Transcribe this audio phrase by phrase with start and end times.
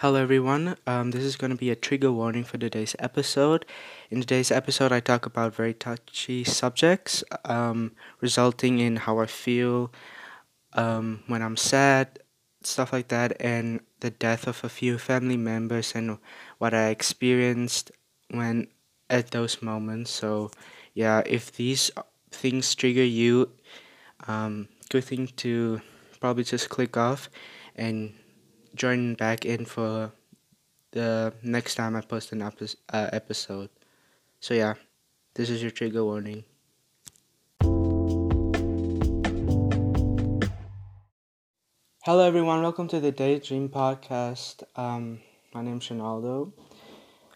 [0.00, 0.76] Hello, everyone.
[0.86, 3.66] Um, this is going to be a trigger warning for today's episode.
[4.12, 9.90] In today's episode, I talk about very touchy subjects, um, resulting in how I feel
[10.74, 12.20] um, when I'm sad,
[12.62, 16.18] stuff like that, and the death of a few family members and
[16.58, 17.90] what I experienced
[18.30, 18.68] when
[19.10, 20.12] at those moments.
[20.12, 20.52] So,
[20.94, 21.90] yeah, if these
[22.30, 23.50] things trigger you,
[24.28, 25.80] um, good thing to
[26.20, 27.28] probably just click off
[27.74, 28.14] and
[28.74, 30.12] join back in for
[30.92, 33.70] the next time I post an epi- uh, episode.
[34.40, 34.74] So yeah,
[35.34, 36.44] this is your trigger warning.
[42.04, 44.62] Hello everyone, welcome to the Daydream podcast.
[44.76, 45.20] Um,
[45.52, 46.52] my name's Ronaldo.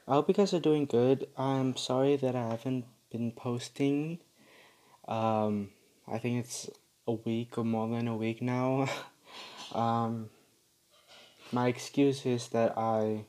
[0.09, 1.29] I hope you guys are doing good.
[1.37, 4.19] I'm sorry that I haven't been posting.
[5.07, 5.71] Um,
[6.11, 6.71] I think it's
[7.07, 8.89] a week or more than a week now.
[9.73, 10.31] um,
[11.53, 13.25] my excuse is that I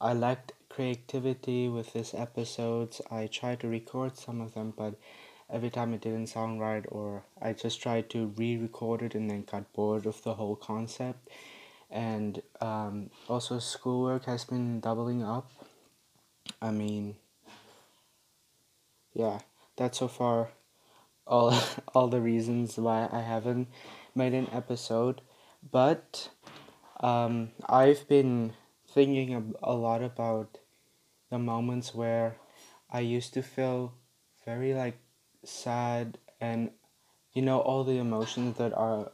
[0.00, 3.02] I lacked creativity with these episodes.
[3.10, 4.94] I tried to record some of them, but
[5.50, 9.30] every time it didn't sound right, or I just tried to re record it and
[9.30, 11.28] then got bored of the whole concept.
[11.90, 15.50] And um, also, schoolwork has been doubling up.
[16.62, 17.16] I mean,
[19.12, 19.40] yeah,
[19.76, 20.50] that's so far
[21.26, 21.58] all,
[21.94, 23.68] all the reasons why I haven't
[24.14, 25.20] made an episode.
[25.70, 26.30] But
[27.00, 28.52] um, I've been
[28.88, 30.58] thinking a lot about
[31.30, 32.36] the moments where
[32.90, 33.94] I used to feel
[34.44, 34.98] very like
[35.44, 36.70] sad and
[37.32, 39.12] you know all the emotions that are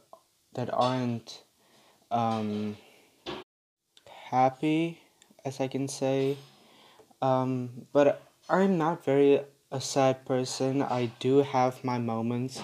[0.53, 1.43] that aren't
[2.11, 2.77] um,
[4.29, 4.99] happy
[5.45, 6.37] as I can say.
[7.21, 10.81] Um, but I'm not very a sad person.
[10.81, 12.61] I do have my moments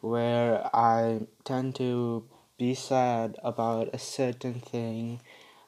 [0.00, 2.24] where I tend to
[2.58, 5.20] be sad about a certain thing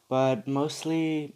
[0.09, 1.35] but mostly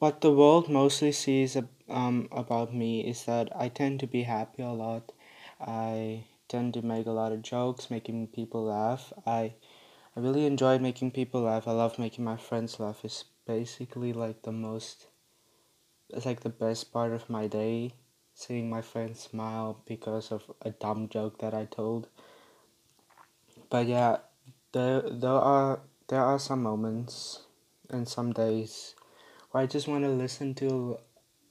[0.00, 1.56] what the world mostly sees
[1.88, 5.12] um, about me is that I tend to be happy a lot.
[5.60, 9.12] I tend to make a lot of jokes, making people laugh.
[9.24, 9.54] I
[10.16, 11.68] I really enjoy making people laugh.
[11.68, 13.04] I love making my friends laugh.
[13.04, 15.08] It's basically like the most
[16.10, 17.92] it's like the best part of my day
[18.34, 22.08] seeing my friends smile because of a dumb joke that I told.
[23.70, 24.18] But yeah,
[24.72, 27.46] there there are there are some moments
[27.88, 28.94] and some days
[29.50, 30.98] where I just want to listen to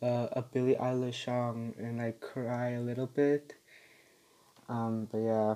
[0.01, 3.55] uh, a Billie Eilish song and like cry a little bit.
[4.67, 5.55] Um, but yeah.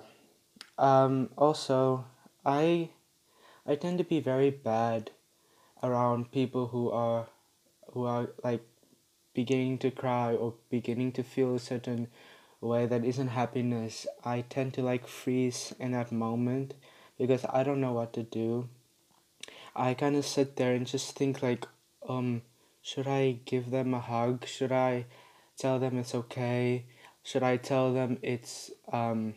[0.77, 2.05] Um, also,
[2.45, 2.89] I
[3.65, 5.11] I tend to be very bad
[5.83, 7.27] around people who are
[7.91, 8.65] who are like
[9.33, 12.07] beginning to cry or beginning to feel a certain
[12.65, 14.07] way that isn't happiness.
[14.23, 16.73] I tend to like freeze in that moment
[17.17, 18.69] because I don't know what to do.
[19.75, 21.67] I kind of sit there and just think like,
[22.07, 22.43] um,
[22.81, 24.45] should I give them a hug?
[24.45, 25.05] Should I
[25.57, 26.85] tell them it's okay?
[27.23, 29.33] Should I tell them it's um,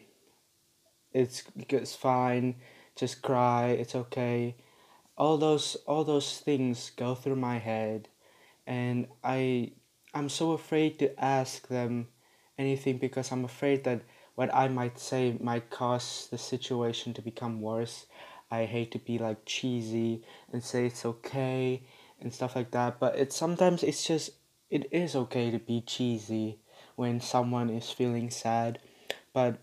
[1.12, 2.56] it's it's fine,
[2.94, 4.56] just cry, it's okay.
[5.16, 8.08] All those all those things go through my head,
[8.66, 9.72] and I
[10.12, 12.08] I'm so afraid to ask them
[12.58, 14.02] anything because I'm afraid that
[14.34, 18.06] what I might say might cause the situation to become worse.
[18.50, 20.22] I hate to be like cheesy
[20.52, 21.82] and say it's okay
[22.20, 24.30] and stuff like that, but it's sometimes it's just
[24.70, 26.58] it is okay to be cheesy
[26.96, 28.78] when someone is feeling sad.
[29.32, 29.58] But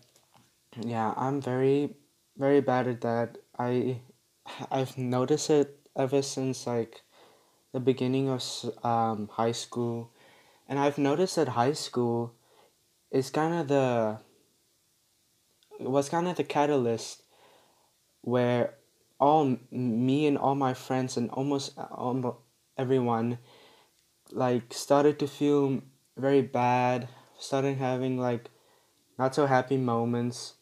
[0.80, 1.94] yeah, I'm very
[2.36, 3.38] very bad at that.
[3.58, 4.00] I
[4.70, 7.02] I've noticed it ever since like
[7.72, 8.42] the beginning of
[8.82, 10.10] um high school,
[10.68, 12.34] and I've noticed that high school
[13.14, 14.18] is kind of the
[15.78, 17.22] was kind of the catalyst
[18.22, 18.74] where
[19.20, 22.36] all me and all my friends and almost almost
[22.76, 23.38] everyone
[24.32, 25.80] like started to feel
[26.16, 27.08] very bad
[27.38, 28.50] started having like
[29.16, 30.54] not so happy moments.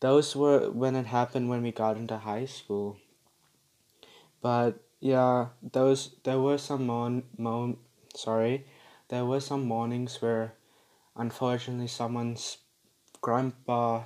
[0.00, 2.96] Those were when it happened when we got into high school.
[4.42, 7.76] But yeah those there were some mon, mon
[8.16, 8.66] sorry
[9.08, 10.54] there were some mornings where
[11.16, 12.58] unfortunately someone's
[13.20, 14.02] grandpa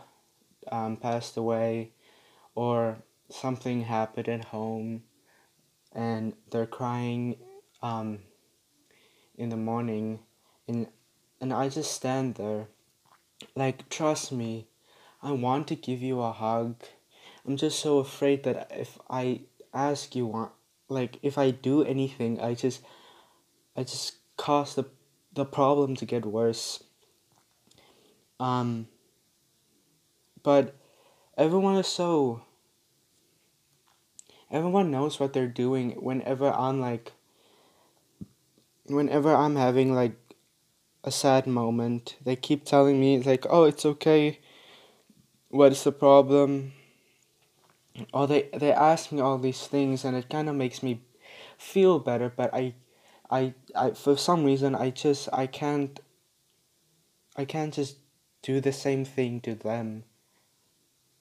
[0.71, 1.93] um, passed away
[2.55, 2.99] or
[3.29, 5.03] something happened at home
[5.93, 7.37] and they're crying
[7.83, 8.19] um,
[9.37, 10.21] in the morning.
[10.69, 10.87] And
[11.41, 12.69] and I just stand there
[13.57, 14.69] like trust me
[15.23, 16.83] I want to give you a hug.
[17.47, 19.43] I'm just so afraid that if I
[19.73, 20.53] ask you want
[20.89, 22.83] like if I do anything I just
[23.77, 24.85] I just cause the
[25.33, 26.83] the problem to get worse
[28.41, 28.89] um
[30.43, 30.75] but
[31.37, 32.43] everyone is so
[34.51, 37.13] everyone knows what they're doing whenever I'm like
[38.87, 40.17] whenever I'm having like
[41.05, 44.41] a sad moment, they keep telling me like, "Oh, it's okay.
[45.49, 46.73] What is the problem?"
[48.13, 51.03] Or they they ask me all these things, and it kind of makes me
[51.59, 52.33] feel better.
[52.35, 52.75] But I,
[53.31, 55.99] I, I for some reason I just I can't.
[57.37, 57.97] I can't just
[58.43, 60.05] do the same thing to them.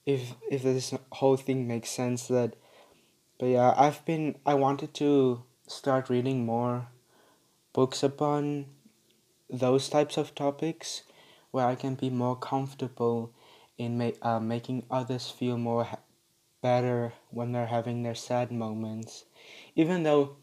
[0.05, 2.55] If if this whole thing makes sense, that.
[3.39, 6.87] But yeah, I've been I wanted to start reading more
[7.73, 8.67] books upon
[9.49, 11.03] those types of topics
[11.51, 13.33] where I can be more comfortable
[13.77, 15.99] in ma- uh, making others feel more ha-
[16.61, 19.25] better when they're having their sad moments.
[19.75, 20.37] Even though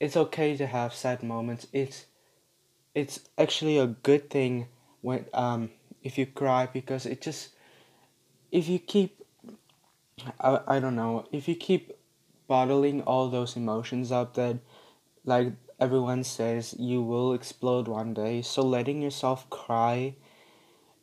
[0.00, 2.06] it's okay to have sad moments, it's
[2.94, 4.68] it's actually a good thing
[5.02, 5.70] when um
[6.02, 7.50] if you cry because it just
[8.50, 9.24] if you keep
[10.38, 11.92] I, I don't know if you keep
[12.46, 14.58] bottling all those emotions up that
[15.24, 18.42] like everyone says you will explode one day.
[18.42, 20.14] So letting yourself cry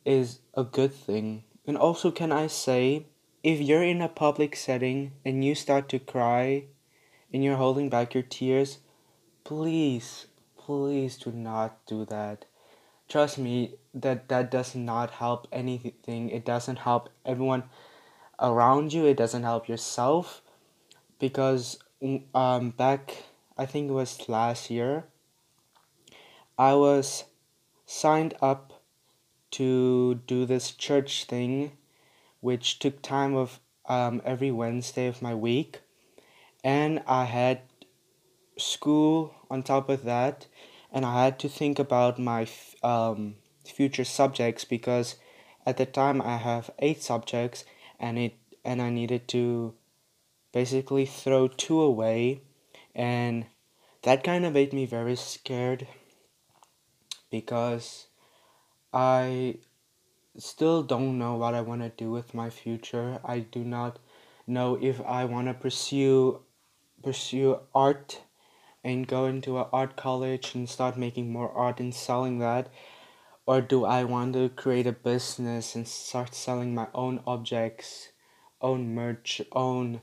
[0.04, 1.44] is a good thing.
[1.66, 3.06] And also can i say
[3.42, 6.64] if you're in a public setting and you start to cry
[7.32, 8.78] and you're holding back your tears
[9.44, 12.46] please please do not do that
[13.08, 16.30] trust me that that does not help anything.
[16.30, 17.64] It doesn't help everyone
[18.40, 19.06] around you.
[19.06, 20.42] It doesn't help yourself
[21.18, 21.78] because
[22.34, 23.24] um back
[23.56, 25.04] I think it was last year
[26.58, 27.24] I was
[27.86, 28.82] signed up
[29.52, 31.72] to do this church thing
[32.40, 35.80] which took time of um, every Wednesday of my week.
[36.62, 37.60] And I had
[38.56, 40.46] school on top of that.
[40.92, 42.44] And I had to think about my
[42.82, 45.16] um, future subjects because
[45.66, 47.64] at the time I have eight subjects
[47.98, 48.34] and it
[48.64, 49.74] and I needed to
[50.52, 52.42] basically throw two away
[52.94, 53.46] and
[54.02, 55.86] that kind of made me very scared
[57.30, 58.06] because
[58.92, 59.58] I
[60.38, 63.20] still don't know what I want to do with my future.
[63.24, 63.98] I do not
[64.46, 66.40] know if I want to pursue
[67.02, 68.22] pursue art
[68.88, 72.68] and go into an art college and start making more art and selling that?
[73.46, 78.08] Or do I want to create a business and start selling my own objects,
[78.60, 80.00] own merch, own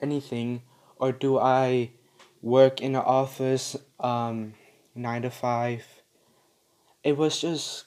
[0.00, 0.62] anything?
[0.96, 1.90] Or do I
[2.42, 4.54] work in an office um
[4.94, 6.02] 9 to 5
[7.02, 7.86] it was just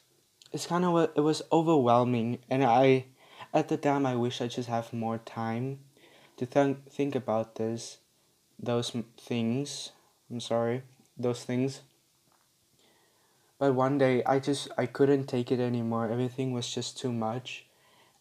[0.51, 3.05] it's kind of it was overwhelming and i
[3.53, 5.79] at the time i wish i just have more time
[6.35, 7.99] to think think about this
[8.59, 9.91] those things
[10.31, 10.83] i'm sorry
[11.17, 11.81] those things.
[13.59, 16.09] But one day i just i couldn't take it anymore.
[16.09, 17.65] Everything was just too much.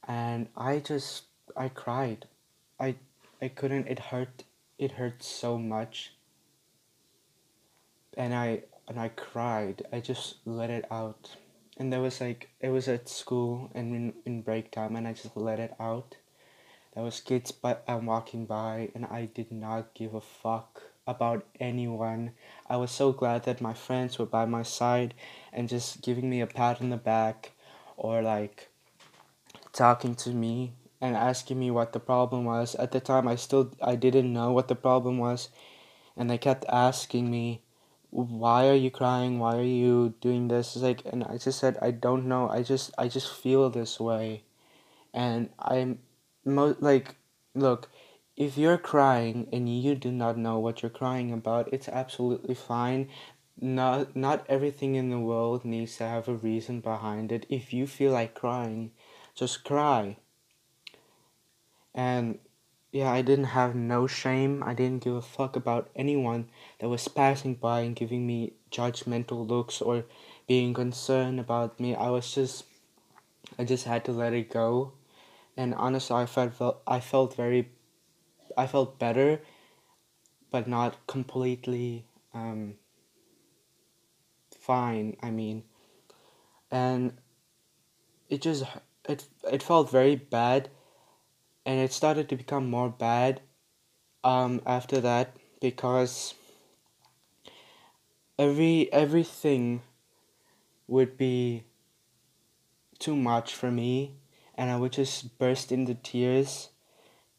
[0.06, 1.24] And i just
[1.56, 2.26] i cried.
[2.78, 2.96] I
[3.40, 4.44] i couldn't it hurt
[4.78, 6.12] it hurt so much.
[8.16, 9.86] And i and i cried.
[9.92, 11.36] I just let it out.
[11.78, 15.14] And there was like it was at school and in, in break time and i
[15.14, 16.16] just let it out.
[16.94, 21.44] There was kids but i'm walking by and i did not give a fuck about
[21.58, 22.32] anyone.
[22.68, 25.14] I was so glad that my friends were by my side
[25.52, 27.52] and just giving me a pat on the back
[27.96, 28.68] or like
[29.72, 32.74] talking to me and asking me what the problem was.
[32.74, 35.48] At the time i still i didn't know what the problem was
[36.16, 37.62] and they kept asking me
[38.10, 39.38] why are you crying?
[39.38, 40.74] Why are you doing this?
[40.76, 42.48] It's like and i just said i don't know.
[42.48, 44.44] I just i just feel this way.
[45.14, 46.00] And i'm
[46.44, 47.16] mo- like
[47.54, 47.88] look
[48.40, 53.06] if you're crying and you do not know what you're crying about it's absolutely fine
[53.60, 57.86] not not everything in the world needs to have a reason behind it if you
[57.86, 58.90] feel like crying
[59.34, 60.16] just cry
[61.94, 62.38] and
[62.92, 64.64] yeah, I didn't have no shame.
[64.64, 66.48] I didn't give a fuck about anyone
[66.80, 70.04] that was passing by and giving me judgmental looks or
[70.48, 71.94] being concerned about me.
[71.94, 72.64] I was just
[73.58, 74.92] I just had to let it go.
[75.56, 77.68] And honestly, I felt I felt very
[78.56, 79.40] I felt better
[80.50, 82.04] but not completely
[82.34, 82.74] um
[84.58, 85.64] fine, I mean.
[86.70, 87.14] And
[88.28, 88.64] it just
[89.08, 90.68] it it felt very bad
[91.66, 93.40] and it started to become more bad
[94.24, 96.34] um after that because
[98.38, 99.82] every everything
[100.88, 101.64] would be
[102.98, 104.14] too much for me
[104.54, 106.68] and I would just burst into tears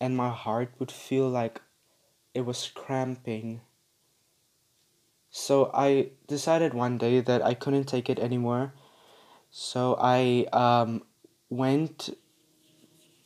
[0.01, 1.61] and my heart would feel like
[2.33, 3.61] it was cramping.
[5.29, 8.73] So I decided one day that I couldn't take it anymore.
[9.51, 11.03] So I um
[11.49, 12.09] went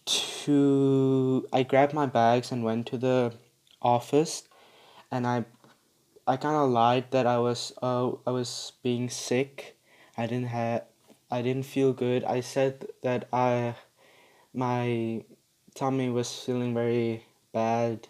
[0.05, 3.33] to I grabbed my bags and went to the
[3.81, 4.43] office,
[5.09, 5.45] and I
[6.27, 9.77] I kind of lied that I was uh I was being sick.
[10.17, 10.83] I didn't have
[11.31, 12.23] I didn't feel good.
[12.23, 13.75] I said that I
[14.53, 15.23] my
[15.75, 18.07] tummy was feeling very bad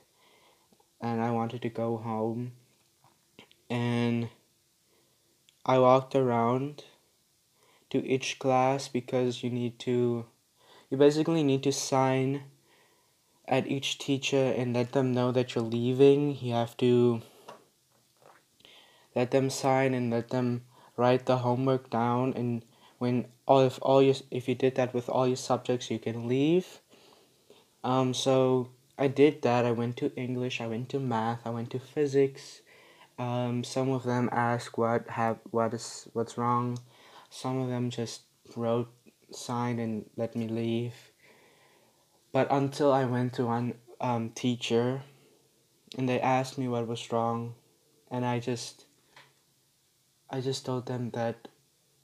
[1.01, 2.53] and I wanted to go home.
[3.69, 4.29] And
[5.65, 6.84] I walked around
[7.89, 10.25] to each class because you need to
[10.89, 12.43] you basically need to sign
[13.48, 16.38] at each teacher and let them know that you're leaving.
[16.39, 17.22] You have to
[19.15, 20.65] let them sign and let them
[20.98, 22.63] write the homework down and
[23.00, 26.27] when all if all your if you did that with all your subjects you can
[26.27, 26.79] leave
[27.86, 29.65] um so i did that.
[29.65, 32.62] I went to english i went to math i went to physics.
[33.18, 36.80] Um some of them asked what have what is what's wrong.
[37.30, 38.22] Some of them just
[38.56, 38.92] wrote
[39.32, 40.96] signed and let me leave.
[42.34, 45.04] But until i went to one um teacher
[45.98, 47.56] and they asked me what was wrong
[48.12, 48.86] and i just
[50.30, 51.48] I just told them that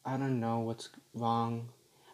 [0.06, 1.70] I don't know what's wrong.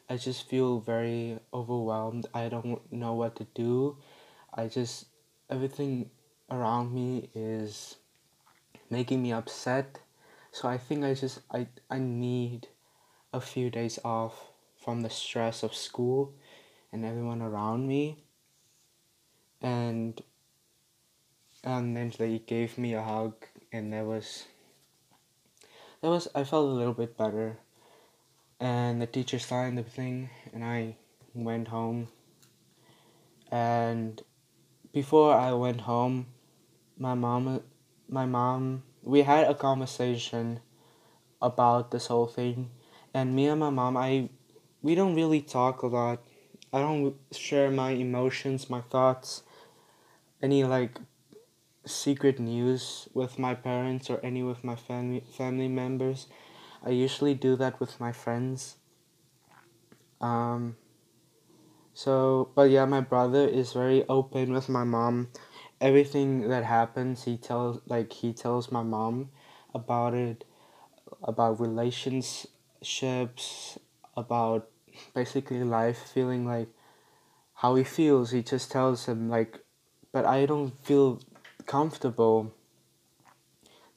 [0.10, 2.28] I just feel very overwhelmed.
[2.34, 3.98] I don't know what to do.
[4.54, 5.06] I just,
[5.50, 6.10] everything
[6.50, 7.98] around me is
[8.90, 10.00] making me upset.
[10.52, 12.68] So I think I just, I, I need
[13.34, 16.34] a few days off from the stress of school
[16.94, 18.24] and everyone around me.
[19.62, 20.22] And,
[21.64, 23.34] and then they gave me a hug
[23.74, 24.46] and there was
[26.02, 27.58] that was I felt a little bit better.
[28.60, 30.96] And the teacher signed the thing, and I
[31.34, 32.08] went home.
[33.52, 34.22] And
[34.92, 36.28] before I went home,
[36.98, 37.62] my mom,
[38.10, 40.60] my mom, we had a conversation
[41.42, 42.72] about this whole thing,
[43.14, 44.30] and me and my mom, I,
[44.82, 46.24] we don't really talk a lot.
[46.74, 49.44] I don't share my emotions, my thoughts,
[50.42, 51.00] any like
[51.86, 56.28] secret news with my parents or any with my family family members.
[56.86, 58.78] I usually do that with my friends.
[60.22, 60.78] Um,
[61.94, 65.30] so, but yeah, my brother is very open with my mom.
[65.82, 69.30] Everything that happens, he tells like he tells my mom
[69.74, 70.44] about it,
[71.24, 73.80] about relationships,
[74.16, 74.70] about
[75.14, 76.70] basically life, feeling like
[77.56, 78.32] how he feels.
[78.32, 79.60] He just tells him like,
[80.12, 81.20] but I don't feel
[81.66, 82.54] comfortable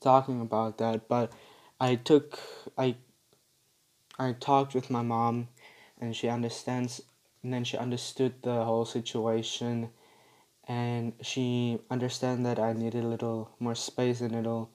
[0.01, 1.33] talking about that, but
[1.79, 2.39] I took
[2.81, 2.97] I
[4.19, 5.49] I talked with my mom
[6.01, 7.03] and she understands
[7.43, 9.91] and then she understood the whole situation
[10.67, 14.71] and she understand that I needed a little more space and a little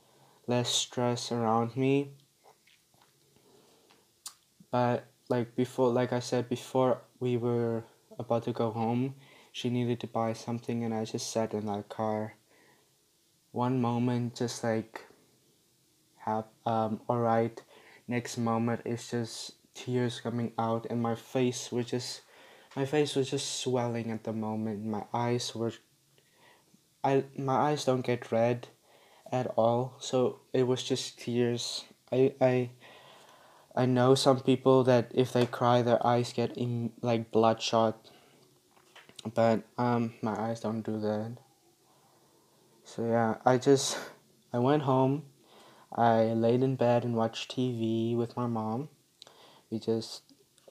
[0.45, 2.11] less stress around me.
[4.69, 7.85] But like before like I said before we were
[8.19, 9.15] about to go home,
[9.51, 12.35] she needed to buy something and I just sat in that car
[13.51, 15.05] one moment just like
[16.17, 17.63] have um alright
[18.07, 22.21] next moment it's just tears coming out and my face was just
[22.75, 24.85] my face was just swelling at the moment.
[24.85, 25.71] My eyes were
[27.03, 28.67] I my eyes don't get red
[29.31, 29.95] at all.
[29.99, 31.85] So it was just tears.
[32.11, 32.69] I I
[33.75, 38.11] I know some people that if they cry their eyes get in like bloodshot.
[39.33, 41.37] But um my eyes don't do that.
[42.83, 43.97] So yeah, I just
[44.51, 45.23] I went home.
[45.93, 48.89] I laid in bed and watched TV with my mom.
[49.69, 50.23] We just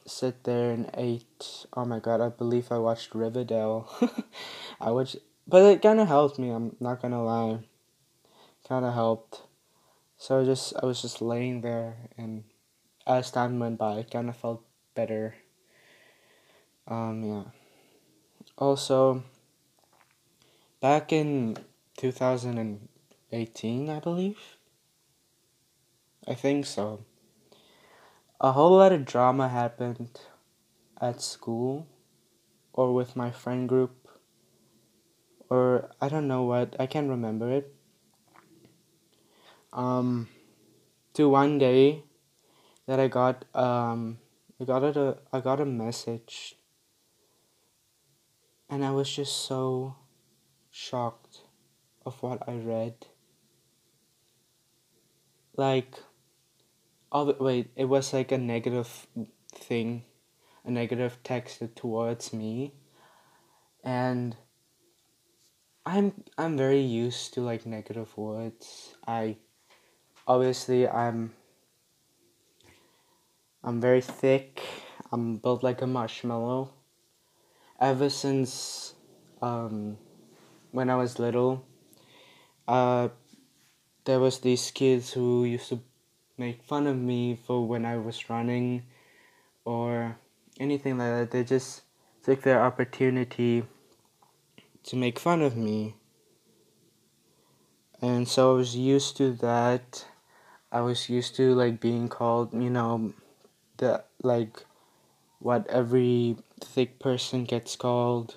[0.07, 1.67] sit there and ate.
[1.73, 3.89] Oh my god, I believe I watched Riverdale.
[4.81, 5.17] I watched,
[5.47, 6.51] but it kind of helped me.
[6.51, 7.61] I'm not gonna lie.
[8.69, 9.43] Kind of helped.
[10.17, 12.45] So I just I was just laying there, and
[13.07, 14.63] as time went by, it kind of felt
[14.95, 15.35] better.
[16.87, 17.45] Um yeah.
[18.57, 19.25] Also,
[20.81, 21.57] back in
[21.97, 24.39] 2018, I believe.
[26.27, 27.05] I think so.
[28.41, 30.21] A whole lot of drama happened
[31.01, 31.87] at school
[32.73, 34.09] or with my friend group
[35.51, 37.75] or I don't know what, I can't remember it.
[39.73, 40.29] Um
[41.15, 42.05] to one day
[42.87, 44.19] that I got um
[44.61, 46.57] I got a I got a message
[48.69, 49.97] and I was just so
[50.71, 51.43] shocked
[52.05, 53.07] of what I read.
[55.57, 56.01] Like,
[57.15, 59.07] oh wait, it was like a negative
[59.55, 60.03] thing,
[60.65, 62.75] a negative text towards me,
[63.85, 64.37] and
[65.87, 68.97] I'm I'm very used to like negative words.
[69.07, 69.37] I
[70.27, 71.33] obviously I'm
[73.63, 74.61] I'm very thick.
[75.13, 76.73] I'm built like a marshmallow.
[77.81, 78.95] Ever since
[79.41, 79.99] um,
[80.73, 81.65] when I was little,
[82.67, 83.09] uh,
[84.05, 85.81] there was these kids who used to
[86.37, 88.83] make fun of me for when I was running
[89.65, 90.17] or
[90.59, 91.31] anything like that.
[91.31, 91.83] They just
[92.23, 93.65] took their opportunity
[94.85, 95.95] to make fun of me.
[98.03, 100.07] And so I was used to that.
[100.71, 103.15] I was used to like being called, you know,
[103.77, 104.65] the like
[105.39, 108.37] what every thick person gets called.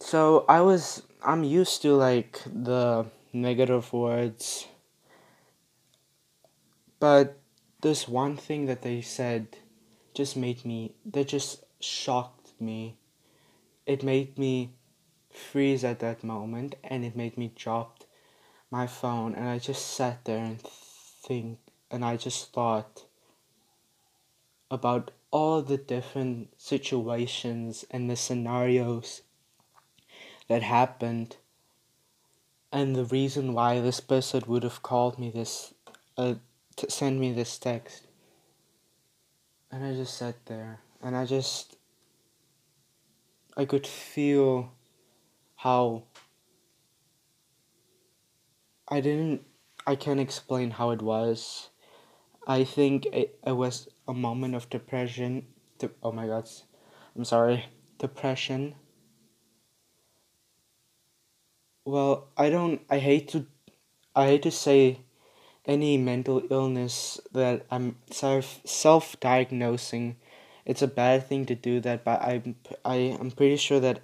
[0.00, 4.66] So I was I'm used to like the negative words.
[7.00, 7.38] But
[7.80, 9.56] this one thing that they said
[10.12, 12.96] just made me that just shocked me.
[13.86, 14.70] It made me
[15.30, 18.04] freeze at that moment and it made me drop
[18.70, 21.58] my phone and I just sat there and think
[21.90, 23.04] and I just thought
[24.70, 29.22] about all the different situations and the scenarios
[30.48, 31.36] that happened
[32.72, 35.74] and the reason why this person would have called me this
[36.16, 36.34] uh,
[36.88, 38.06] send me this text
[39.70, 41.76] and i just sat there and i just
[43.56, 44.72] i could feel
[45.56, 46.04] how
[48.88, 49.42] i didn't
[49.86, 51.70] i can't explain how it was
[52.46, 55.46] i think it, it was a moment of depression
[55.78, 56.48] de- oh my god
[57.16, 57.64] i'm sorry
[57.98, 58.74] depression
[61.84, 62.80] well, I don't.
[62.88, 63.46] I hate to.
[64.14, 65.00] I hate to say
[65.66, 70.16] any mental illness that I'm self self diagnosing.
[70.66, 74.00] It's a bad thing to do that, but I'm I am pretty sure that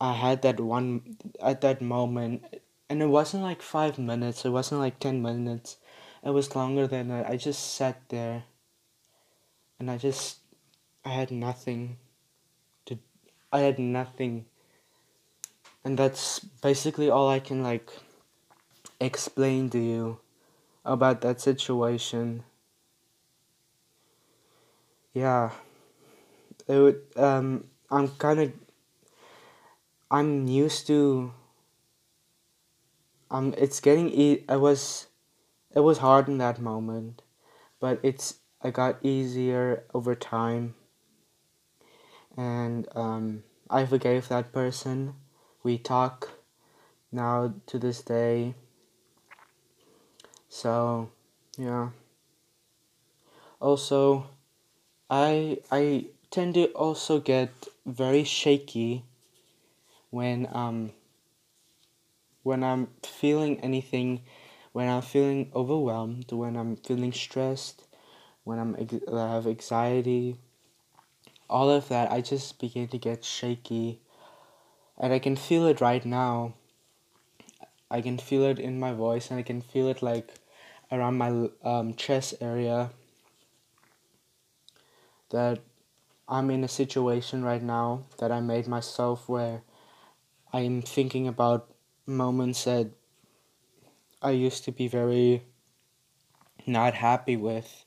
[0.00, 2.44] I had that one at that moment,
[2.88, 4.44] and it wasn't like five minutes.
[4.44, 5.76] It wasn't like ten minutes.
[6.24, 7.28] It was longer than that.
[7.28, 8.44] I just sat there.
[9.78, 10.40] And I just,
[11.06, 11.96] I had nothing.
[12.84, 12.98] To,
[13.50, 14.44] I had nothing
[15.84, 17.90] and that's basically all I can like
[19.00, 20.18] explain to you
[20.84, 22.44] about that situation.
[25.14, 25.50] Yeah.
[26.66, 28.52] It would um I'm kind of
[30.10, 31.32] I'm used to
[33.30, 35.06] um it's getting e- I was
[35.74, 37.22] it was hard in that moment,
[37.80, 40.74] but it's I got easier over time.
[42.36, 45.14] And um I forgave that person
[45.62, 46.30] we talk
[47.12, 48.54] now to this day.
[50.50, 51.10] So,
[51.56, 51.90] yeah.
[53.60, 54.26] Also,
[55.10, 57.50] I I tend to also get
[57.86, 59.04] very shaky
[60.10, 60.92] when um
[62.42, 64.22] when I'm feeling anything,
[64.72, 67.86] when I'm feeling overwhelmed, when I'm feeling stressed,
[68.44, 70.36] when I'm I have anxiety,
[71.50, 74.00] all of that, I just begin to get shaky
[74.98, 76.54] and I can feel it right now.
[77.90, 80.39] I can feel it in my voice, and I can feel it like
[80.92, 82.90] around my um, chest area.
[85.30, 85.60] That
[86.28, 89.62] I'm in a situation right now that I made myself where
[90.52, 91.70] I'm thinking about
[92.06, 92.90] moments that
[94.22, 95.42] I used to be very
[96.66, 97.84] not happy with.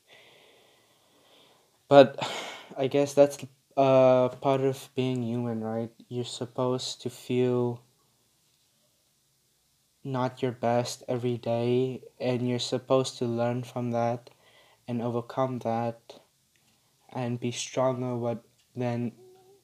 [1.88, 2.18] But
[2.76, 3.38] I guess that's
[3.76, 5.90] uh, part of being human, right?
[6.08, 7.80] You're supposed to feel
[10.04, 14.30] not your best every day, and you're supposed to learn from that
[14.86, 16.20] and overcome that
[17.12, 18.44] and be stronger what
[18.76, 19.12] than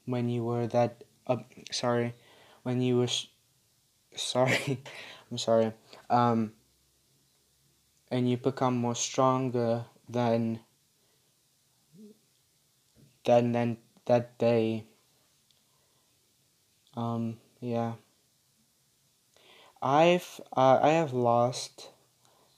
[0.07, 1.37] when you were that uh,
[1.71, 2.15] sorry
[2.63, 3.09] when you were
[4.15, 4.83] sorry
[5.31, 5.73] i'm sorry
[6.09, 6.53] um
[8.11, 10.61] and you become more stronger than
[13.25, 13.77] than than
[14.07, 14.85] that day.
[16.97, 17.95] Um, yeah.
[19.83, 21.91] I've uh, I have lost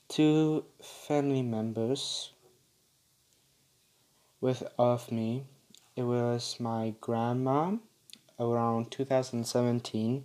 [0.09, 2.33] two family members
[4.41, 5.45] with of me.
[5.95, 7.77] It was my grandma
[8.41, 10.25] around 2017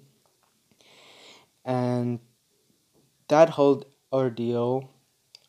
[1.63, 2.19] and
[3.27, 4.89] that whole ordeal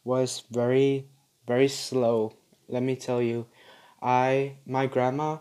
[0.04, 1.06] was very
[1.46, 2.34] very slow
[2.68, 3.46] let me tell you
[4.02, 5.38] i my grandma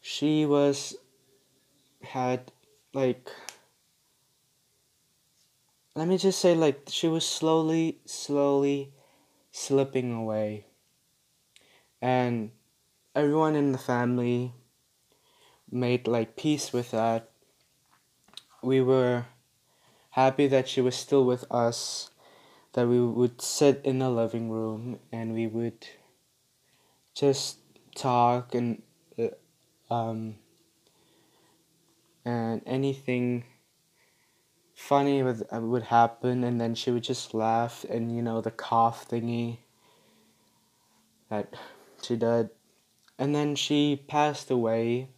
[0.00, 0.96] she was
[2.02, 2.52] had
[2.94, 3.28] like
[5.94, 8.92] let me just say like she was slowly slowly
[9.50, 10.66] slipping away.
[12.00, 12.52] And
[13.14, 14.54] everyone in the family
[15.70, 17.30] made like peace with that.
[18.62, 19.26] We were
[20.10, 22.10] happy that she was still with us
[22.72, 25.86] that we would sit in the living room and we would
[27.14, 27.58] just
[27.94, 28.82] talk and
[29.18, 30.36] uh, um,
[32.24, 33.44] and anything
[34.80, 38.50] funny would uh, would happen, and then she would just laugh, and you know the
[38.50, 39.58] cough thingy
[41.28, 41.54] that
[42.02, 42.50] she did,
[43.18, 45.10] and then she passed away.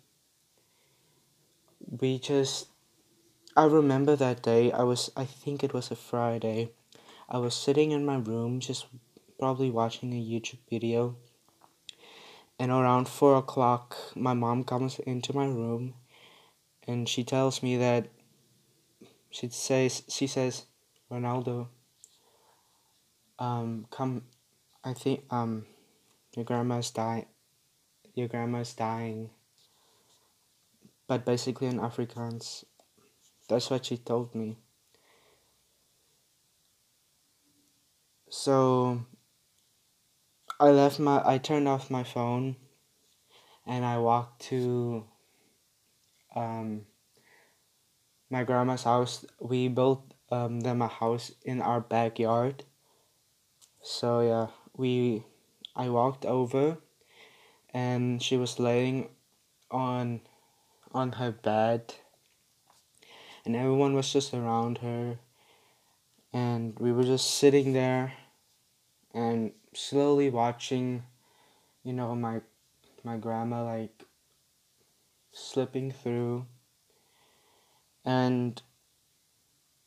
[2.01, 2.69] We just,
[3.57, 4.73] I remember that day.
[4.73, 6.71] I was, I think it was a Friday.
[7.29, 8.87] I was sitting in my room, just
[9.39, 11.17] probably watching a YouTube video.
[12.59, 15.95] And around four o'clock, my mom comes into my room,
[16.87, 18.09] and she tells me that
[19.33, 20.67] she says she says,
[21.11, 21.69] Ronaldo,
[23.39, 24.23] um, come,
[24.85, 25.67] I think um,
[26.37, 27.27] your grandma's dying.
[28.15, 29.31] Your grandma's dying.
[31.07, 32.65] But basically in Afrikaans,
[33.49, 34.59] that's what she told me.
[38.29, 39.05] So
[40.61, 42.57] I left my I turned off my phone
[43.67, 45.05] and I walked to
[46.37, 46.87] um
[48.33, 49.27] my grandma's house.
[49.39, 52.65] We built um, them a house in our backyard.
[53.83, 55.25] So yeah, we
[55.77, 56.79] I walked over
[57.75, 59.11] and she was laying
[59.71, 60.23] on
[60.93, 61.95] on her bed
[63.45, 65.19] and everyone was just around her
[66.33, 68.13] and we were just sitting there
[69.15, 71.03] and slowly watching
[71.83, 72.43] you know my
[73.03, 74.05] my grandma like
[75.33, 76.45] slipping through
[78.05, 78.63] and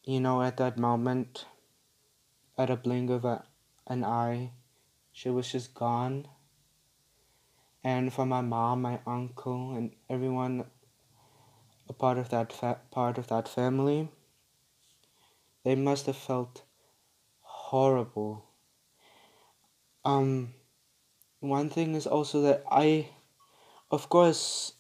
[0.04, 1.46] you know at that moment
[2.58, 3.44] at a blink of a,
[3.88, 4.52] an eye
[5.12, 6.28] she was just gone.
[7.84, 10.66] And for my mom my uncle and everyone
[11.88, 14.10] a part of that fa- part of that family
[15.64, 16.64] they must have felt
[17.42, 18.46] horrible.
[20.06, 20.54] Um,
[21.40, 23.10] one thing is also that I,
[23.90, 24.74] of course,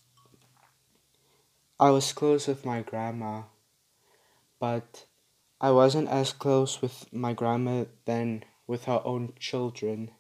[1.78, 3.44] I was close with my grandma,
[4.60, 5.06] but
[5.60, 10.12] I wasn't as close with my grandma than with her own children.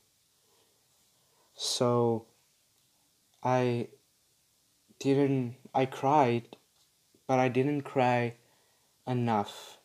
[1.53, 2.25] So
[3.41, 3.87] I
[4.99, 6.57] didn't, I cried,
[7.25, 8.33] but I didn't cry
[9.07, 9.77] enough.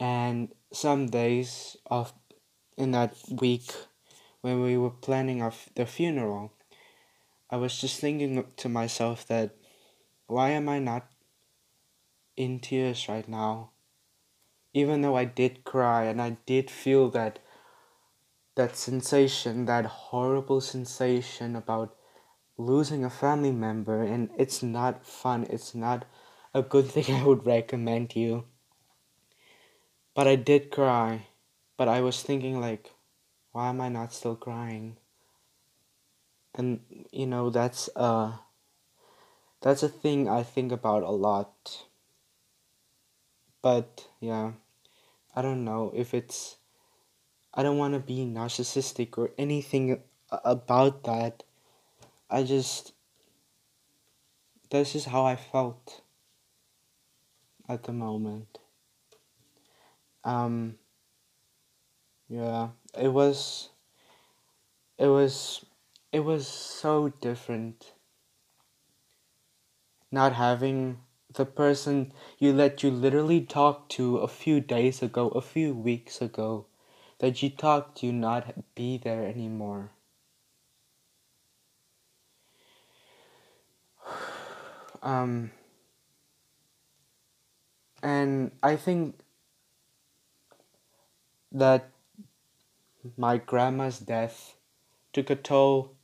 [0.00, 2.12] And some days of
[2.76, 3.72] in that week
[4.40, 6.52] when we were planning our, the funeral,
[7.50, 9.54] I was just thinking to myself that
[10.32, 11.06] why am I not
[12.36, 13.70] in tears right now?
[14.72, 17.38] Even though I did cry and I did feel that
[18.54, 21.94] that sensation, that horrible sensation about
[22.56, 26.06] losing a family member and it's not fun, it's not
[26.54, 28.44] a good thing I would recommend you.
[30.14, 31.26] But I did cry,
[31.76, 32.90] but I was thinking like
[33.52, 34.96] why am I not still crying?
[36.54, 36.80] And
[37.12, 38.38] you know that's uh
[39.62, 41.86] that's a thing I think about a lot.
[43.62, 44.52] But yeah,
[45.36, 46.56] I don't know if it's
[47.54, 51.44] I don't want to be narcissistic or anything about that.
[52.28, 52.92] I just
[54.70, 56.02] this is how I felt
[57.68, 58.58] at the moment.
[60.24, 60.78] Um
[62.28, 63.68] yeah, it was
[64.98, 65.64] it was
[66.10, 67.92] it was so different
[70.12, 70.98] not having
[71.34, 76.20] the person you let you literally talk to a few days ago, a few weeks
[76.20, 76.66] ago,
[77.18, 79.90] that you talked to not be there anymore.
[85.04, 85.50] Um,
[88.04, 89.18] and I think
[91.50, 91.90] that
[93.16, 94.56] my grandma's death
[95.12, 95.96] took a toll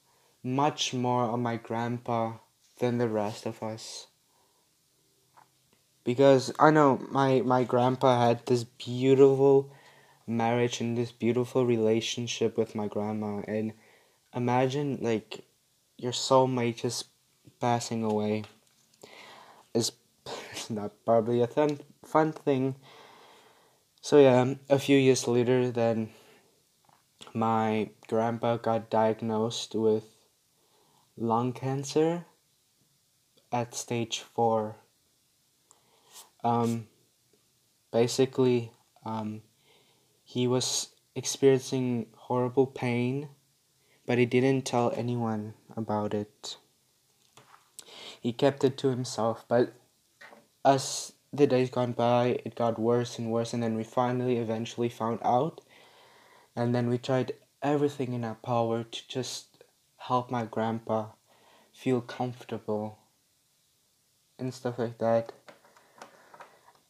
[0.42, 2.38] much more on my grandpa
[2.79, 4.07] than the rest of us.
[6.05, 9.71] Because I know my, my grandpa had this beautiful
[10.27, 13.73] marriage and this beautiful relationship with my grandma and
[14.35, 15.45] imagine like
[15.97, 17.07] your soulmate just
[17.61, 18.45] passing away
[19.75, 19.93] is
[20.71, 22.75] not probably a fun, fun thing.
[24.01, 26.11] So yeah, a few years later then
[27.35, 30.05] my grandpa got diagnosed with
[31.17, 32.25] lung cancer
[33.53, 34.77] at stage four.
[36.45, 36.87] Um,
[37.93, 38.73] basically,
[39.05, 39.43] um,
[40.25, 43.29] he was experiencing horrible pain,
[44.07, 46.57] but he didn't tell anyone about it.
[48.21, 49.73] He kept it to himself, but
[50.65, 54.89] as the days gone by, it got worse and worse, and then we finally eventually
[54.89, 55.61] found out
[56.59, 57.31] and then we tried
[57.63, 59.63] everything in our power to just
[59.97, 61.07] help my grandpa
[61.73, 62.99] feel comfortable
[64.38, 65.33] and stuff like that.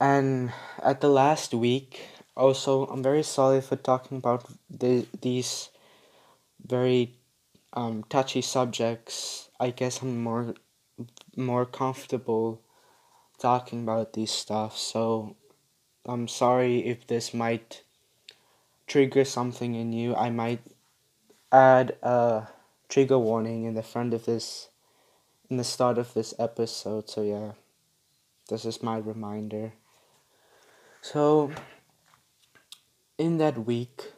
[0.01, 5.71] And at the last week, also, I'm very sorry for talking about the, these
[6.65, 7.15] very
[7.73, 9.51] um, touchy subjects.
[9.59, 10.55] I guess I'm more
[11.37, 12.61] more comfortable
[13.39, 14.77] talking about these stuff.
[14.77, 15.37] So
[16.07, 17.83] I'm sorry if this might
[18.87, 20.15] trigger something in you.
[20.17, 20.61] I might
[21.53, 22.49] add a
[22.89, 24.69] trigger warning in the front of this
[25.51, 27.09] in the start of this episode.
[27.09, 27.53] So yeah,
[28.49, 29.73] this is my reminder.
[31.01, 31.51] So
[33.17, 34.13] in that week,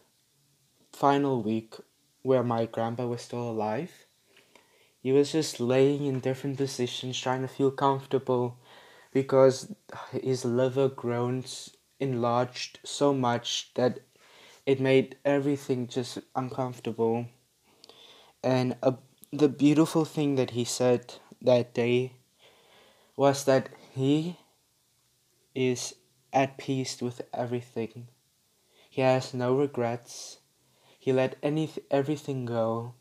[0.93, 1.75] final week
[2.23, 4.07] where my grandpa was still alive,
[5.03, 8.59] he was just laying in different positions trying to feel comfortable
[9.13, 9.73] because
[10.13, 14.01] his liver groans enlarged so much that
[14.67, 17.27] it made everything just uncomfortable.
[18.43, 18.93] And uh,
[19.33, 22.15] the beautiful thing that he said that day
[23.15, 24.37] was that he
[25.55, 25.95] is
[26.33, 28.09] at peace with everything.
[28.89, 30.39] He has no regrets.
[30.99, 32.95] He let any everything go.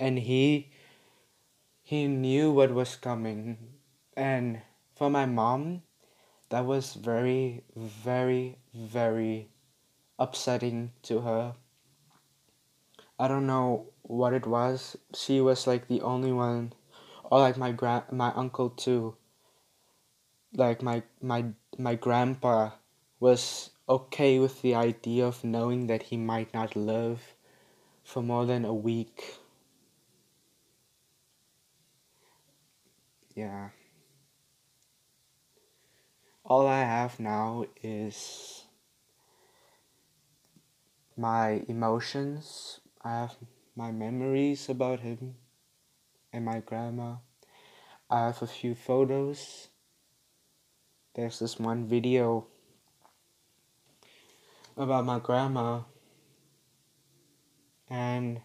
[0.00, 0.70] And he
[1.82, 3.74] he knew what was coming.
[4.16, 4.62] And
[4.96, 5.82] for my mom,
[6.48, 9.48] that was very very very
[10.18, 11.54] upsetting to her.
[13.16, 14.96] I don't know what it was.
[15.14, 16.72] She was like the only one
[17.30, 19.14] or like my grand my uncle too.
[20.52, 21.46] Like my my
[21.78, 22.70] my grandpa
[23.20, 27.34] was okay with the idea of knowing that he might not live
[28.02, 29.38] for more than a week.
[33.36, 33.70] Yeah.
[36.44, 38.64] All I have now is
[41.16, 42.80] my emotions.
[43.04, 43.36] I have
[43.76, 45.36] my memories about him
[46.32, 47.16] and my grandma.
[48.10, 49.68] I have a few photos.
[51.14, 52.46] There's this one video
[54.76, 55.82] about my grandma,
[57.88, 58.40] and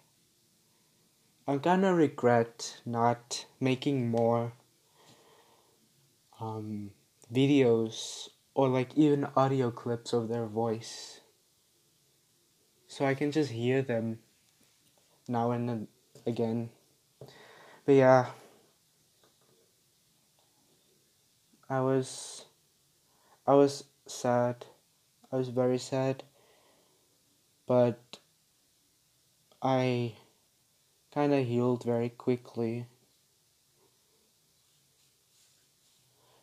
[1.47, 4.53] I'm gonna regret not making more
[6.39, 6.91] um,
[7.33, 11.21] videos or like even audio clips of their voice
[12.87, 14.19] so I can just hear them
[15.27, 15.87] now and
[16.25, 16.69] again.
[17.85, 18.25] But yeah,
[21.69, 22.45] I was,
[23.45, 24.65] I was sad.
[25.31, 26.23] I was very sad.
[27.67, 28.19] But
[29.61, 30.13] I
[31.13, 32.85] kind of healed very quickly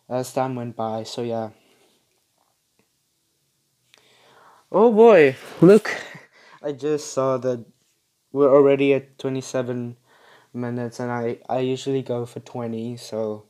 [0.09, 1.05] as time went by.
[1.05, 1.51] So yeah.
[4.71, 5.91] Oh boy, look.
[6.63, 7.65] I just saw that
[8.33, 9.97] we're already at 27
[10.55, 13.45] minutes and I, I usually go for 20, so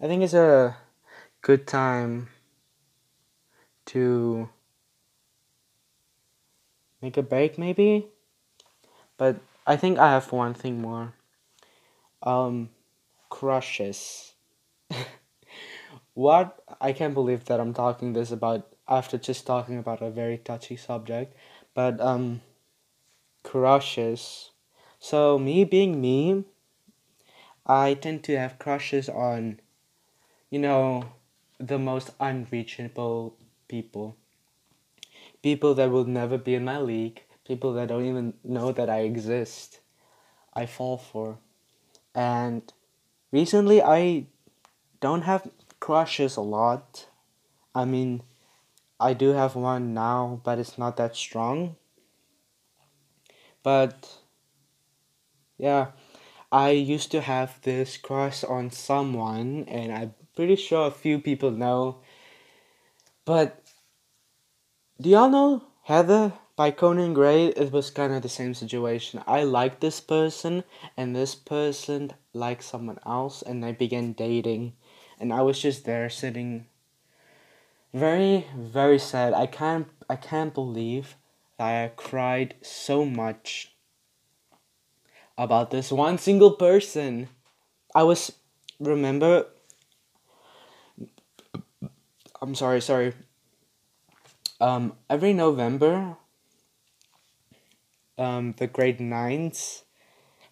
[0.00, 0.76] I think it's a
[1.42, 2.28] good time
[3.86, 4.48] to
[7.00, 8.06] make a break maybe.
[9.18, 11.12] But I think I have one thing more.
[12.22, 12.70] Um
[13.30, 14.34] crushes.
[16.14, 20.38] what I can't believe that I'm talking this about after just talking about a very
[20.38, 21.34] touchy subject
[21.74, 22.40] but um
[23.46, 24.50] crushes.
[24.98, 26.44] So me being me
[27.64, 29.60] i tend to have crushes on
[30.50, 31.04] you know
[31.58, 33.36] the most unreachable
[33.68, 34.16] people.
[35.42, 37.22] People that will never be in my league.
[37.46, 39.78] People that don't even know that i exist.
[40.52, 41.38] I fall for.
[42.14, 42.62] And
[43.30, 44.26] recently i
[45.00, 47.06] don't have crushes a lot.
[47.74, 48.22] I mean
[48.98, 51.76] I do have one now, but it's not that strong.
[53.66, 54.20] But
[55.58, 55.88] yeah,
[56.52, 61.50] I used to have this crush on someone, and I'm pretty sure a few people
[61.50, 61.98] know.
[63.24, 63.64] But
[65.00, 67.46] do y'all know Heather by Conan Gray?
[67.46, 69.20] It was kind of the same situation.
[69.26, 70.62] I liked this person,
[70.96, 74.74] and this person liked someone else, and they began dating,
[75.18, 76.66] and I was just there sitting
[77.92, 81.16] very very sad i can't i can't believe
[81.58, 83.76] i cried so much
[85.38, 87.28] about this one single person.
[87.94, 88.32] I was
[88.80, 89.46] remember?
[92.40, 93.12] I'm sorry sorry.
[94.60, 96.16] Um every november
[98.18, 99.84] um the grade nines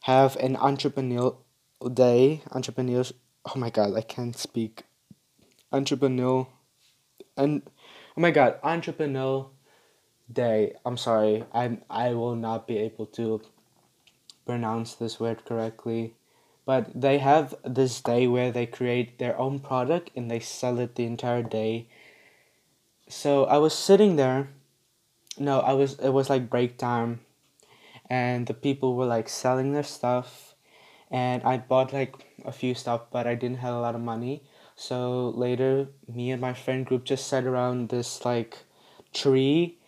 [0.02, 1.36] have an entrepreneurial
[1.92, 2.42] day.
[2.52, 3.12] Entrepreneurs
[3.46, 4.84] oh my god i can't speak.
[5.72, 6.48] Entrepreneurial
[7.36, 7.62] and
[8.16, 9.48] oh my god, entrepreneur
[10.32, 10.74] day.
[10.84, 13.42] I'm sorry, I'm I will not be able to
[14.46, 16.14] pronounce this word correctly,
[16.66, 20.94] but they have this day where they create their own product and they sell it
[20.94, 21.88] the entire day.
[23.08, 24.48] So I was sitting there.
[25.38, 27.20] No, I was it was like break time
[28.08, 30.54] and the people were like selling their stuff
[31.10, 34.42] and I bought like a few stuff but I didn't have a lot of money.
[34.76, 38.58] So later me and my friend group just sat around this like
[39.12, 39.78] tree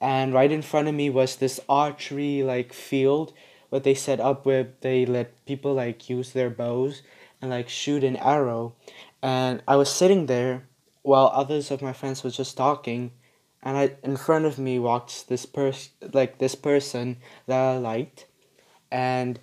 [0.00, 3.32] and right in front of me was this archery like field
[3.68, 7.02] what they set up where they let people like use their bows
[7.40, 8.74] and like shoot an arrow.
[9.22, 10.66] And i was sitting there
[11.02, 13.12] while others of my friends were just talking.
[13.62, 18.26] And i in front of me walked this person like this person that i liked.
[18.90, 19.40] And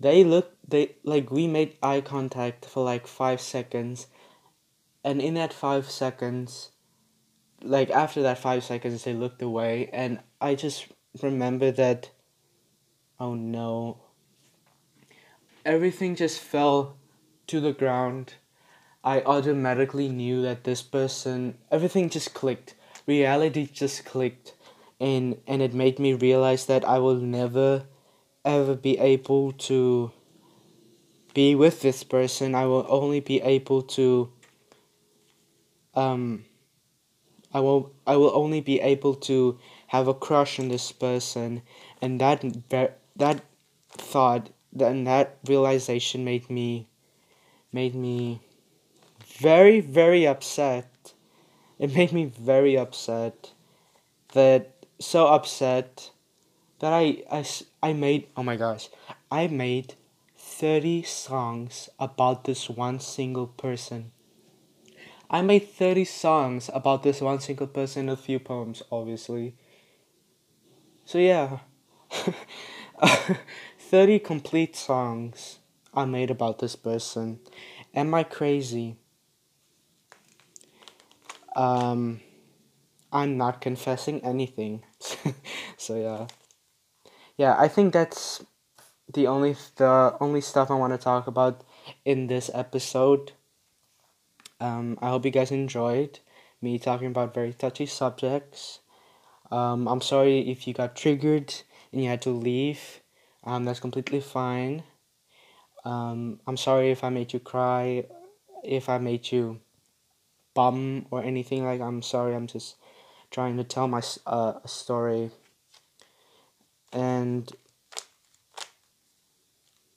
[0.00, 4.06] they looked they like we made eye contact for like five seconds.
[5.04, 6.71] And in that five seconds
[7.62, 10.86] like after that five seconds they looked away and i just
[11.22, 12.10] remember that
[13.22, 13.98] oh no.
[15.64, 16.96] Everything just fell
[17.46, 18.34] to the ground.
[19.04, 22.74] I automatically knew that this person everything just clicked.
[23.06, 24.54] Reality just clicked.
[24.98, 27.84] And and it made me realize that i will never
[28.44, 30.10] ever be able to
[31.34, 32.54] be with this person.
[32.54, 34.32] I will only be able to
[35.94, 36.44] um
[37.54, 41.62] I will I will only be able to have a crush on this person,
[42.00, 42.44] and that
[43.16, 43.44] that
[43.90, 46.88] thought then that realization made me
[47.72, 48.40] made me
[49.24, 51.12] very very upset.
[51.78, 53.52] It made me very upset.
[54.32, 56.10] That so upset
[56.78, 57.44] that I I,
[57.82, 58.88] I made oh my gosh
[59.30, 59.94] I made
[60.38, 64.12] 30 songs about this one single person
[65.32, 69.56] I made 30 songs about this one single person, a few poems, obviously.
[71.06, 71.60] So, yeah.
[73.78, 75.58] 30 complete songs
[75.94, 77.40] I made about this person.
[77.94, 78.98] Am I crazy?
[81.56, 82.20] Um,
[83.10, 84.84] I'm not confessing anything.
[85.78, 86.26] so, yeah.
[87.38, 88.44] Yeah, I think that's
[89.12, 91.64] the only the only stuff I want to talk about
[92.04, 93.32] in this episode.
[94.62, 96.20] Um, I hope you guys enjoyed
[96.60, 98.78] me talking about very touchy subjects.
[99.50, 101.52] Um, I'm sorry if you got triggered
[101.90, 103.00] and you had to leave.
[103.42, 104.84] Um, that's completely fine.
[105.84, 108.04] Um, I'm sorry if I made you cry,
[108.62, 109.58] if I made you
[110.54, 111.80] bum or anything like.
[111.80, 112.36] I'm sorry.
[112.36, 112.76] I'm just
[113.32, 115.32] trying to tell my uh, story.
[116.92, 117.50] And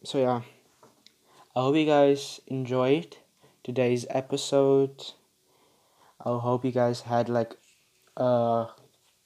[0.04, 0.42] so yeah,
[1.56, 3.18] I hope you guys enjoyed
[3.66, 5.04] today's episode.
[6.24, 7.58] I hope you guys had like
[8.16, 8.68] uh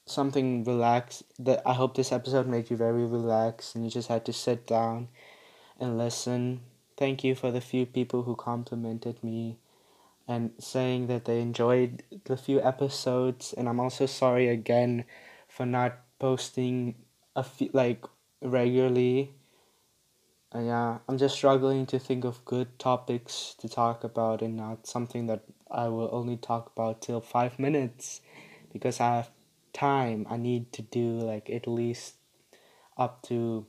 [0.06, 1.24] something relaxed.
[1.38, 4.66] That I hope this episode made you very relaxed and you just had to sit
[4.66, 5.10] down
[5.78, 6.62] and listen.
[6.96, 9.58] Thank you for the few people who complimented me
[10.26, 15.04] and saying that they enjoyed the few episodes and I'm also sorry again
[15.50, 16.96] for not posting
[17.36, 18.06] a few like
[18.42, 19.34] regularly
[20.56, 25.28] yeah, I'm just struggling to think of good topics to talk about and not something
[25.28, 28.22] that I will only talk about till five minutes
[28.74, 29.30] because I have
[29.74, 30.26] time.
[30.30, 32.16] I need to do like at least
[32.98, 33.68] up to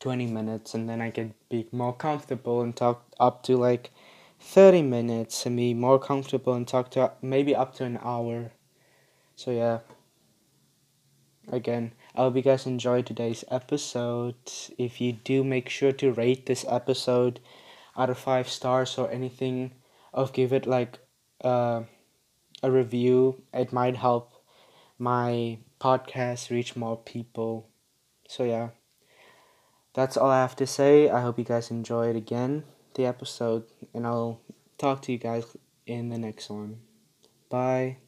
[0.00, 3.90] 20 minutes and then I can be more comfortable and talk up to like
[4.38, 8.52] 30 minutes and be more comfortable and talk to maybe up to an hour.
[9.36, 9.78] So, yeah.
[11.50, 14.34] Again, I hope you guys enjoyed today's episode.
[14.76, 17.40] If you do, make sure to rate this episode
[17.96, 19.72] out of five stars or anything,
[20.12, 20.98] or give it like
[21.44, 21.82] uh,
[22.62, 23.42] a review.
[23.54, 24.32] It might help
[24.98, 27.68] my podcast reach more people.
[28.28, 28.70] So, yeah,
[29.94, 31.08] that's all I have to say.
[31.08, 34.40] I hope you guys enjoyed again the episode, and I'll
[34.78, 36.80] talk to you guys in the next one.
[37.48, 37.98] Bye.